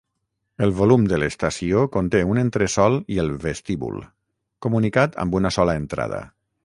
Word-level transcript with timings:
El 0.67 0.71
volum 0.77 1.03
de 1.09 1.17
l'estació 1.23 1.83
conté 1.97 2.21
un 2.31 2.41
entresol 2.43 2.97
i 3.17 3.21
el 3.25 3.29
vestíbul, 3.45 4.01
comunicat 4.67 5.21
amb 5.25 5.39
una 5.43 5.53
sola 5.59 5.77
entrada. 5.85 6.25